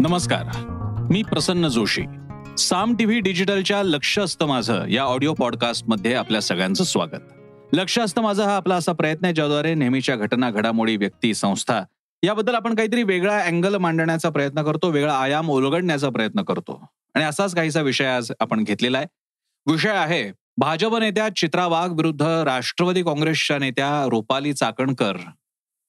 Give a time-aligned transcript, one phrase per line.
[0.00, 0.42] नमस्कार.
[1.10, 2.02] मी प्रसन्न जोशी.
[2.58, 7.20] साम टीव्ही डिजिटलच्या लक्ष असतं माझं या ऑडिओ पॉडकास्टमध्ये आपल्या सगळ्यांचं स्वागत.
[7.72, 11.82] लक्ष असतं माझं हा आपला असा प्रयत्न आहे ज्याद्वारे नेहमीच्या घटना घडामोडी व्यक्ती संस्था
[12.22, 16.86] याबद्दल आपण काहीतरी वेगळा अँगल मांडण्याचा प्रयत्न करतो वेगळा आयाम ओलगडण्याचा प्रयत्न करतो.
[17.14, 19.06] आणि असाच काहीसा विषय आज आपण घेतलेला आहे.
[19.72, 25.16] विषय आहे भाजप नेत्या चित्रा वाघ विरुद्ध राष्ट्रवादी काँग्रेसच्या नेत्या रुपाली चाकणकर.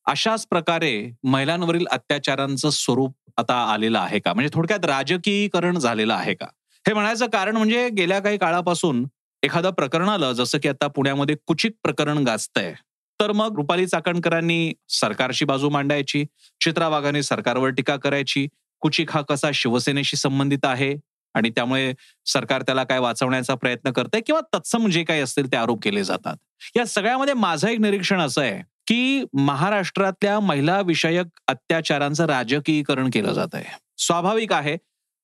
[0.05, 4.34] अशाच प्रकारे महिलांवरील अत्याचारांचं स्वरूप आता आलेलं आहे का?
[4.34, 6.45] म्हणजे थोडक्यात राजकीयकरण झालेलं आहे का?
[6.85, 9.05] हे म्हणायचं कारण म्हणजे गेल्या काही काळापासून
[9.43, 12.73] एखादं प्रकरण आलं जसं की आता पुण्यामध्ये कुचित प्रकरण गाजतंय.
[13.20, 16.25] तर मग रुपाली चाकणकरांनी सरकारची बाजू मांडायची
[16.62, 18.48] चित्रा वाघाने सरकारवर टीका करायची
[18.81, 20.95] कुचिक हा कसा शिवसेनेशी संबंधित आहे
[21.35, 21.93] आणि त्यामुळे
[22.26, 26.35] सरकार त्याला काय वाचवण्याचा प्रयत्न करतंय किंवा तत्सम जे काही असतील ते आरोप केले जातात.
[26.76, 33.55] या सगळ्यामध्ये माझं एक निरीक्षण असं आहे की महाराष्ट्रातल्या महिला विषयक अत्याचारांचं राजकीयकरण केलं जात
[33.55, 33.65] आहे.
[33.98, 34.77] स्वाभाविक आहे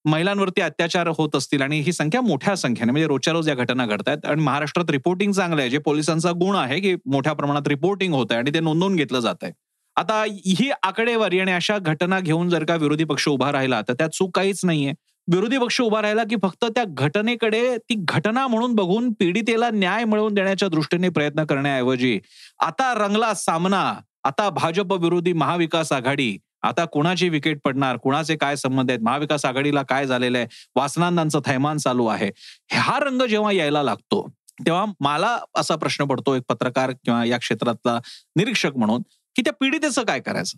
[0.05, 4.09] महिलांवरती अत्याचार होत असतील आणि ही संख्या मोठ्या संख्येने म्हणजे रोजच्या रोज या घटना घडत
[4.09, 8.25] आहेत आणि महाराष्ट्रात रिपोर्टिंग चांगलं आहे जे पोलिसांचा गुण आहे की मोठ्या प्रमाणात रिपोर्टिंग होत
[8.31, 9.52] आहे आणि ते नोंदवून घेतलं जात आहे.
[9.97, 14.09] आता ही आकडेवारी आणि अशा घटना घेऊन जर का विरोधी पक्ष उभा राहिला तर त्यात
[14.09, 14.94] चूक काहीच नाहीये.
[15.28, 20.34] विरोधी पक्ष उभा राहिला की फक्त त्या घटनेकडे ती घटना म्हणून बघून पीडितेला न्याय मिळवून
[20.34, 22.20] देण्याच्या दृष्टीने प्रयत्न करण्याऐवजी
[22.59, 28.92] आता रंगला सामना आता भाजप विरोधी महाविकास आघाडी आता कुणाची विकेट पडणार कुणाचे काय संबंध
[28.92, 32.30] आहेत महाविकास आघाडीला काय झालेलं आहे वासनांदांचं थैमान चालू आहे
[32.72, 34.28] हा रंग जेव्हा यायला लागतो
[34.66, 38.00] तेव्हा मला असा प्रश्न पडतो एक पत्रकार किंवा या क्षेत्रातला
[38.36, 39.02] निरीक्षक म्हणून
[39.36, 40.58] की त्या पीडितेचं काय करायचं?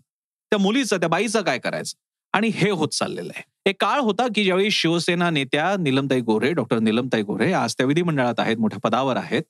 [0.52, 1.98] त्या मुलीचं त्या बाईचं काय करायचं?
[2.34, 3.44] आणि हे होत चाललेलं आहे.
[3.68, 8.40] एक काळ होता की ज्यावेळी शिवसेना नेत्या निलमताई गोरे डॉक्टर निलमताई गोरे आज त्या विधिमंडळात
[8.40, 9.42] आहेत मोठ्या पदावर आहेत.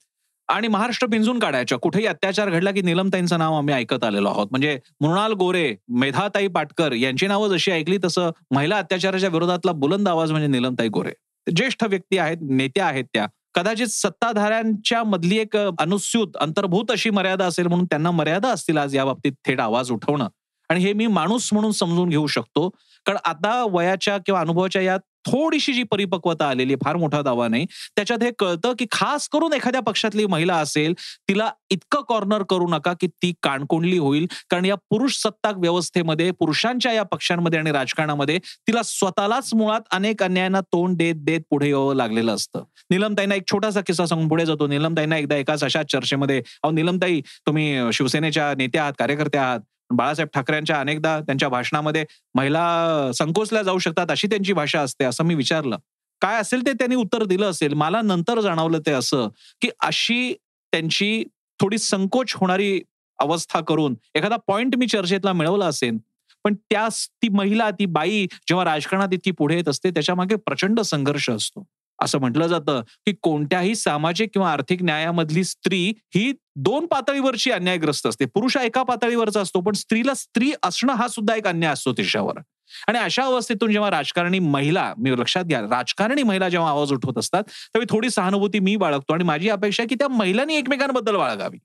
[0.47, 1.77] आणि महाराष्ट्र पिंजून काढायच्या.
[1.77, 4.47] कुठेही अत्याचार घडला की निलमताईंचं नाव आम्ही ऐकत आलेलो आहोत.
[4.51, 10.31] म्हणजे मृणाल गोरे मेधाताई पाटकर यांची नावं जशी ऐकली तसं महिला अत्याचाराच्या विरोधातला बुलंद आवाज
[10.31, 11.11] म्हणजे निलमताई गोरे
[11.55, 13.27] ज्येष्ठ व्यक्ती आहेत नेत्या आहेत त्या.
[13.53, 19.05] कदाचित सत्ताधाऱ्यांच्या मधली एक अनुस्यूत अंतर्भूत अशी मर्यादा असेल म्हणून त्यांना मर्यादा असतील आज या
[19.05, 20.27] बाबतीत थेट आवाज उठवणं.
[20.69, 22.69] आणि हे मी माणूस म्हणून समजून घेऊ शकतो.
[23.05, 27.65] कारण आता वयाच्या किंवा अनुभवाच्या या थोडीशी जी परिपक्वता आलेली फार मोठा दावा नाही.
[27.95, 30.93] त्याच्यात हे कळतं की खास करून एखाद्या पक्षातली महिला असेल
[31.29, 34.27] तिला इतकं कॉर्नर करू नका की ती काणकोंडली होईल.
[34.49, 40.61] कारण या पुरुष सत्ताक व्यवस्थेमध्ये पुरुषांच्या या पक्षांमध्ये आणि राजकारणामध्ये तिला स्वतःलाच मुळात अनेक अन्यायांना
[40.61, 42.63] तोंड देत देत पुढे यावं लागलेलं असतं.
[42.89, 44.67] निलमताईंना एक छोटासा किस्सा सांगून पुढे जातो.
[44.67, 49.59] निलमताईंना एकदा एकाच अशा चर्चेमध्ये अहो निलमताई तुम्ही शिवसेनेच्या नेत्या आहात कार्यकर्त्या आहात.
[49.89, 52.05] बाळासाहेब ठाकरेंच्या अनेकदा त्यांच्या भाषणामध्ये
[52.35, 55.77] महिला संकोचल्या जाऊ शकतात अशी त्यांची भाषा असते असं मी विचारलं.
[56.21, 59.27] काय असेल ते त्यांनी उत्तर दिलं असेल मला नंतर जाणवलं ते असं
[59.61, 60.33] की अशी
[60.73, 61.23] त्यांची
[61.59, 62.81] थोडी संकोच होणारी
[63.19, 65.97] अवस्था करून एखादा पॉइंट मी चर्चेतला मिळवला असेल
[66.43, 66.87] पण त्या
[67.21, 71.63] ती महिला ती बाई जेव्हा राजकारणात इतकी पुढे येत असते त्याच्यामागे प्रचंड संघर्ष असतो.
[72.01, 78.25] असं म्हटलं जातं की कोणत्याही सामाजिक किंवा आर्थिक न्यायामधली स्त्री ही दोन पातळीवरची अन्यायग्रस्त असते.
[78.25, 82.39] पुरुष एका पातळीवरचा असतो पण स्त्रीला स्त्री असणं हा सुद्धा एक अन्याय असतो तिच्यावर.
[82.87, 87.43] आणि अशा अवस्थेतून जेव्हा राजकारणी महिला मी लक्षात घ्या राजकारणी महिला जेव्हा आवाज उठवत असतात
[87.43, 91.57] तेव्हा थोडी सहानुभूती मी बाळगतो आणि माझी अपेक्षा की त्या महिलांनी एकमेकांबद्दल बाळगावी.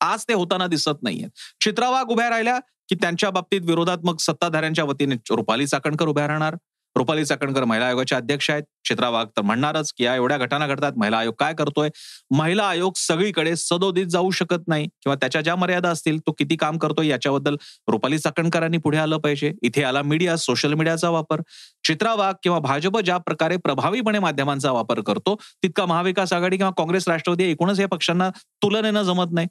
[0.00, 1.26] आज ते होताना दिसत नाहीये.
[1.60, 6.56] चित्रावाग उभ्या राहिल्या की त्यांच्या बाबतीत विरोधात्मक सत्ताधाऱ्यांच्या वतीने रुपाली चाकणकर उभ्या राहणार.
[6.96, 8.62] रुपाली चाकणकर महिला आयोगाच्या अध्यक्ष आहेत.
[8.82, 11.88] क्षेत्रावाग वाघ तर म्हणणारच की या एवढ्या घटना घडतात महिला आयोग काय करतोय?
[12.30, 16.78] महिला आयोग सगळीकडे सदोदित जाऊ शकत नाही किंवा त्याच्या ज्या मर्यादा असतील तो किती काम
[16.78, 17.56] करतोय याच्याबद्दल
[17.88, 19.52] रुपाली चाकणकरांनी पुढे आलं पाहिजे.
[19.62, 21.40] इथे आला मीडिया सोशल मीडियाचा वापर.
[21.84, 27.08] चित्रा वाघ किंवा भाजप ज्या प्रकारे प्रभावीपणे माध्यमांचा वापर करतो तितका महाविकास आघाडी किंवा काँग्रेस
[27.08, 28.30] राष्ट्रवादी एकूणच या पक्षांना
[28.62, 29.46] तुलनेनं जमत नाही.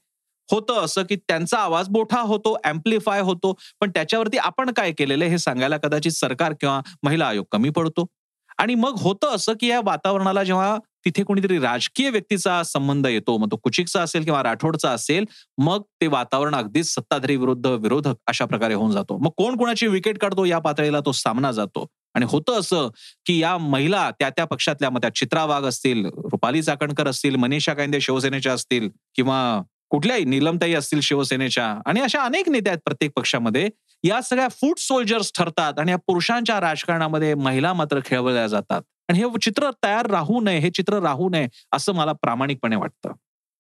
[0.52, 5.38] होतं असं की त्यांचा आवाज मोठा होतो अँप्लिफाय होतो पण त्याच्यावरती आपण काय केलेलं हे
[5.38, 8.06] सांगायला कदाचित सरकार किंवा महिला आयोग कमी पडतो.
[8.58, 13.52] आणि मग होतं असं की या वातावरणाला जेव्हा तिथे कोणीतरी राजकीय व्यक्तीचा संबंध येतो मग
[13.52, 15.26] तो कुचिकचा असेल किंवा राठोडचा असेल
[15.58, 19.18] मग ते वातावरण अगदीच सत्ताधारी विरुद्ध विरोधक अशा प्रकारे होऊन जातो.
[19.18, 21.86] मग कोण कोणाची विकेट काढतो या पातळीला तो सामना जातो.
[22.16, 22.88] आणि होतं असं
[23.26, 27.74] की या महिला त्या त्या पक्षातल्या मग त्या चित्रा वाघ असतील रुपाली चाकणकर असतील मनीषा
[27.74, 29.40] कायंदे शिवसेनेच्या असतील किंवा
[29.90, 33.70] कुठल्याही नीलमताई असतील शिवसेनेच्या आणि अशा अनेक नेते आहेत प्रत्येक पक्षामध्ये
[34.04, 38.82] या सगळ्या फूड सोल्जर्स ठरतात आणि या पुरुषांच्या राजकारणामध्ये महिला मात्र खेळवल्या जातात.
[39.10, 43.12] आणि हे चित्र तयार राहू नये हे चित्र राहू नये असं मला प्रामाणिकपणे वाटतं.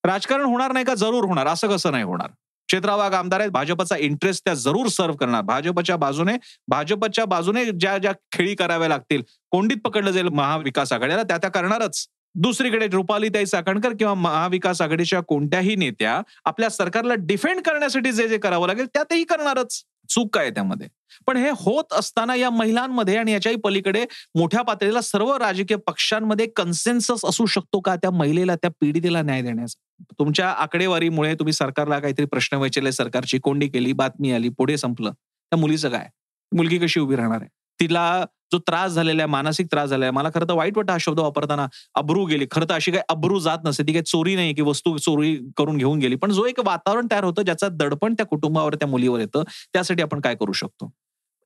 [0.04, 0.94] राजकारण होणार नाही का?
[0.94, 1.48] जरूर होणार.
[1.48, 2.28] असं कसं नाही होणार?
[2.68, 3.52] क्षेत्रावाग आमदार आहेत.
[3.52, 5.42] भाजपचा इंटरेस्ट त्या जरूर सर्व करणार.
[5.42, 6.34] भाजपच्या बाजूने
[6.68, 9.22] भाजपच्या बाजूने ज्या ज्या खेळी कराव्या लागतील
[9.52, 12.08] कोंडीत पकडलं जाईल महाविकास आघाडीला त्या त्या करणारच.
[12.36, 18.68] दुसरीकडे रुपालीताई चाकणकर किंवा महाविकास आघाडीच्या कोणत्याही नेत्या आपल्या सरकारला डिफेंड करण्यासाठी जे जे करावं
[18.68, 19.84] लागेल त्यातही करणारच.
[20.10, 20.88] चूक काय त्यामध्ये?
[21.28, 24.06] पण हे होत असताना या महिलांमध्ये आणि याच्याही पलीकडे
[24.36, 30.04] मोठ्या पातळीला सर्व राजकीय पक्षांमध्ये कन्सेन्सस असू शकतो का त्या महिलेला त्या पीडितेला न्याय देण्याचा?
[30.20, 35.12] तुमच्या आकडेवारीमुळे तुम्ही सरकारला काहीतरी प्रश्न विचारले सरकारची कोंडी केली बातमी आली पुढे संपलं.
[35.12, 36.08] त्या मुलीचं काय?
[36.52, 37.50] मुलगी कशी उभी राहणार आहे?
[37.80, 41.20] तिला जो त्रास झालेला आहे मानसिक त्रास झालाय मला खरं तर वाईट वाटतं हा शब्द
[41.20, 42.46] वापरताना अब्रू गेली.
[42.52, 45.78] खरं तर अशी काही अब्रू जात नसते ती काही चोरी नाही की वस्तू चोरी करून
[45.78, 46.16] घेऊन गेली.
[46.16, 49.44] पण जो एक वातावरण तयार होतं ज्याचा दडपण त्या कुटुंबावर त्या मुलीवर येतं
[49.74, 50.92] त्यासाठी आपण काय करू शकतो?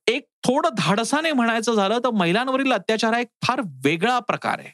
[0.06, 4.72] एक थोडं धाडसाने म्हणायचं झालं तर महिलांवरील अत्याचार हा एक फार वेगळा प्रकार आहे.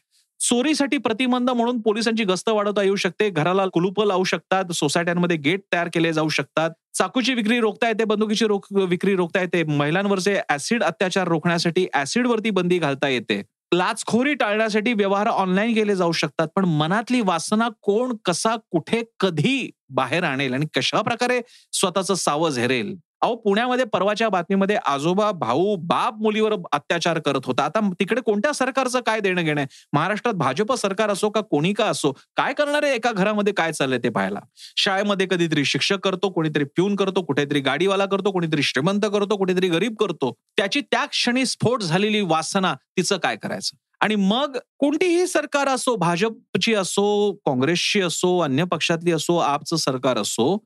[0.50, 3.28] चोरीसाठी प्रतिबंध म्हणून पोलिसांची गस्त वाढवता येऊ शकते.
[3.30, 4.72] घराला कुलूप लावू शकतात.
[4.72, 6.70] सोसायट्यांमध्ये गेट तयार केले जाऊ शकतात.
[6.94, 8.04] चाकूची विक्री रोखता येते.
[8.04, 9.62] बंदुकीची रोख विक्री रोखता येते.
[9.64, 13.42] महिलांवरचे ऍसिड अत्याचार रोखण्यासाठी ऍसिडवरती बंदी घालता येते.
[13.74, 16.48] लाचखोरी टाळण्यासाठी व्यवहार ऑनलाईन केले जाऊ शकतात.
[16.56, 21.40] पण मनातली वासना कोण कसा कुठे कधी बाहेर आणेल आणि कशा प्रकारे
[21.72, 22.94] स्वतःचं सावज हेरेल?
[23.22, 27.64] अहो पुण्यामध्ये परवाच्या बातमीमध्ये आजोबा भाऊ बाप मुलीवर अत्याचार करत होता.
[27.64, 32.12] आता तिकडे कोणत्या सरकारचं काय देणं घेणं महाराष्ट्रात भाजप सरकार असो का कोणी का असो
[32.36, 33.52] काय करणार आहे एका घरामध्ये?
[33.52, 34.40] काय चाललंय ते पाहायला?
[34.76, 39.94] शाळेमध्ये कधीतरी शिक्षक करतो कोणीतरी प्यून करतो कुठेतरी गाडीवाला करतो कोणीतरी श्रीमंत करतो कोणीतरी गरीब
[40.00, 40.32] करतो.
[40.56, 43.76] त्याची त्या क्षणी स्फोट झालेली वासना तिचं काय करायचं?
[44.00, 50.56] आणि मग कोणतीही सरकार असो भाजपची असो काँग्रेसची असो अन्य पक्षातली असो आपचं सरकार असो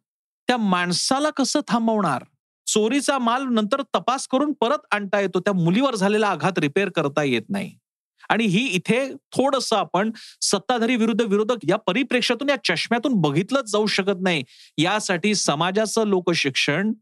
[0.48, 2.22] त्या माणसाला कसं थांबवणार?
[2.74, 5.40] चोरीचा माल नंतर तपास करून परत आणता येतो.
[5.40, 7.72] त्या मुलीवर झालेला आघात रिपेअर करता येत नाही.
[8.28, 8.98] आणि ही इथे
[9.32, 10.10] थोडस आपण
[10.42, 14.42] सत्ताधारी विरुद्ध विरोधक या परिप्रेक्षातून या चष्म्यातून बघितलंच जाऊ शकत नाही.
[14.78, 16.92] यासाठी समाजाचं लोकशिक्षण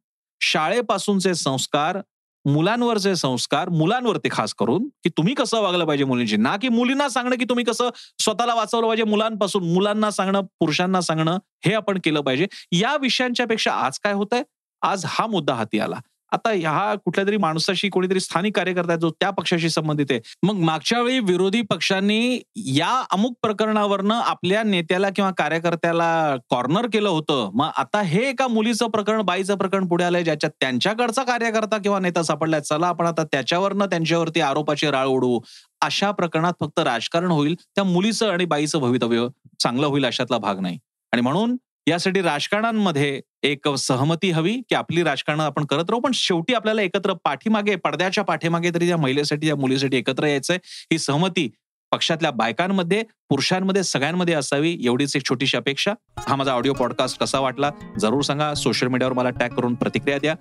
[0.40, 2.00] शाळेपासूनचे संस्कार
[2.44, 7.36] मुलांवरचे संस्कार मुलांवरती खास करून की तुम्ही कसं वागलं पाहिजे मुलींची ना की मुलींना सांगणं
[7.36, 12.46] की तुम्ही कसं स्वतःला वाचवलं पाहिजे मुलांपासून मुलांना सांगणं पुरुषांना सांगणं हे आपण केलं पाहिजे.
[12.72, 14.42] या विषयांच्या पेक्षा आज काय होत आहे
[14.82, 15.96] आज हा मुद्दा हाती आला.
[16.32, 20.20] आता ह्या कुठल्या तरी माणसाशी कोणीतरी स्थानिक कार्यकर्ता जो त्या पक्षाशी संबंधित आहे.
[20.42, 27.50] मग मागच्या वेळी विरोधी पक्षांनी या अमुक प्रकरणावरनं आपल्या नेत्याला किंवा कार्यकर्त्याला कॉर्नर केलं होतं.
[27.54, 32.22] मग आता हे एका मुलीचं प्रकरण बाईचं प्रकरण पुढे आलंय ज्याच्यात त्यांच्याकडचा कार्यकर्ता किंवा नेता
[32.22, 32.60] सापडलाय.
[32.60, 35.40] चला आपण आता त्याच्यावरनं त्यांच्यावरती आरोपाची राळ ओढू.
[35.80, 37.54] अशा प्रकरणात फक्त राजकारण होईल.
[37.54, 39.26] त्या मुलीचं आणि बाईचं भवितव्य
[39.60, 40.78] चांगलं होईल अशातला भाग नाही.
[41.12, 41.56] आणि म्हणून
[41.86, 46.00] यासाठी राजकारणांमध्ये एक सहमती हवी की आपली राजकारण आपण करत राहू.
[46.00, 50.58] पण शेवटी आपल्याला एकत्र पाठीमागे पडद्याच्या पाठीमागे तरी त्या महिलेसाठी ज्या मुलीसाठी एकत्र यायचंय.
[50.64, 51.48] ही सहमती
[51.92, 55.92] पक्षातल्या बायकांमध्ये पुरुषांमध्ये सगळ्यांमध्ये असावी एवढीच एक छोटीशी अपेक्षा.
[56.18, 57.70] हा माझा ऑडिओ पॉडकास्ट कसा वाटला?
[57.98, 58.54] जरूर सांगा.
[58.54, 60.34] सोशल मीडियावर मला टॅग करून प्रतिक्रिया द्या.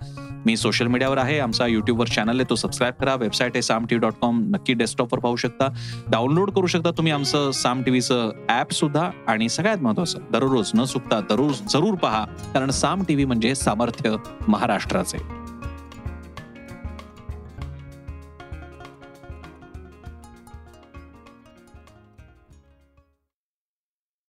[0.46, 1.38] मी सोशल मीडियावर आहे.
[1.38, 2.50] आमचा युट्यूबवर चॅनल आहे.
[2.50, 3.14] तो सबस्क्राईब करा.
[3.14, 5.68] वेबसाईट आहे साम टी डॉट कॉम नक्की डेस्कटॉपवर पाहू शकता.
[6.08, 9.10] डाउनलोड करू शकता तुम्ही आमचं साम टीव्हीचं ऍप सुद्धा.
[9.26, 12.24] आणि सगळ्यात महत्वाचं दररोज न चुकता दररोज जरूर पहा.
[12.24, 14.16] कारण साम टीव्ही म्हणजे सामर्थ्य
[14.48, 15.41] महाराष्ट्राचे.